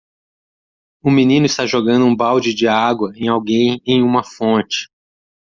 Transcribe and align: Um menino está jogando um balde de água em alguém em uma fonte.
Um 1.05 1.11
menino 1.11 1.45
está 1.45 1.67
jogando 1.67 2.05
um 2.07 2.15
balde 2.15 2.55
de 2.55 2.67
água 2.67 3.13
em 3.15 3.27
alguém 3.27 3.79
em 3.85 4.01
uma 4.01 4.23
fonte. 4.23 4.89